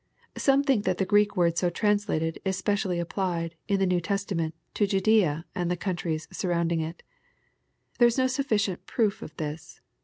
']Some 0.35 0.63
think 0.63 0.83
that 0.85 0.97
the 0.97 1.05
G 1.05 1.09
reek 1.13 1.37
word 1.37 1.59
so 1.59 1.69
translated, 1.69 2.41
is 2.43 2.57
specially 2.57 2.97
appUed, 2.99 3.51
in 3.67 3.77
the 3.79 3.85
New 3.85 4.01
Testament, 4.01 4.55
to 4.73 4.87
Judsea 4.87 5.43
and 5.53 5.69
the 5.69 5.77
countries 5.77 6.25
surromiding 6.33 6.79
it 6.81 7.03
There 7.99 8.07
is 8.07 8.17
no 8.17 8.25
sufficient 8.25 8.87
proof 8.87 9.21
of 9.21 9.37
this. 9.37 9.79